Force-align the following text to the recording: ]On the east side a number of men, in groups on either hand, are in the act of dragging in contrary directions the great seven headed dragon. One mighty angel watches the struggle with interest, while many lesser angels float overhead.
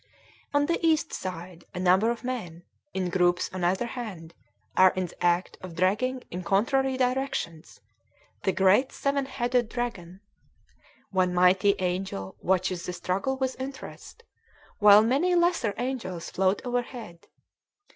]On 0.55 0.65
the 0.65 0.83
east 0.83 1.13
side 1.13 1.65
a 1.75 1.79
number 1.79 2.09
of 2.09 2.23
men, 2.23 2.63
in 2.91 3.11
groups 3.11 3.51
on 3.53 3.63
either 3.63 3.85
hand, 3.85 4.33
are 4.75 4.89
in 4.95 5.05
the 5.05 5.23
act 5.23 5.59
of 5.61 5.75
dragging 5.75 6.23
in 6.31 6.43
contrary 6.43 6.97
directions 6.97 7.81
the 8.41 8.51
great 8.51 8.91
seven 8.91 9.27
headed 9.27 9.69
dragon. 9.69 10.21
One 11.11 11.35
mighty 11.35 11.75
angel 11.77 12.35
watches 12.41 12.87
the 12.87 12.93
struggle 12.93 13.37
with 13.37 13.61
interest, 13.61 14.23
while 14.79 15.03
many 15.03 15.35
lesser 15.35 15.75
angels 15.77 16.31
float 16.31 16.63
overhead. 16.65 17.27